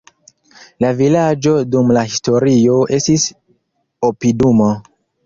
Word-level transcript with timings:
La 0.85 0.89
vilaĝo 1.01 1.53
dum 1.75 1.93
la 1.97 2.03
historio 2.13 2.79
estis 2.99 3.27
opidumo. 4.09 4.71